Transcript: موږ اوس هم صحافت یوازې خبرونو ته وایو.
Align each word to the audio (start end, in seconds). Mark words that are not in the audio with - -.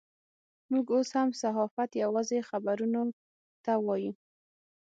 موږ 0.71 0.85
اوس 0.95 1.09
هم 1.17 1.29
صحافت 1.41 1.89
یوازې 2.03 2.39
خبرونو 2.49 3.01
ته 3.63 3.73
وایو. 3.85 4.13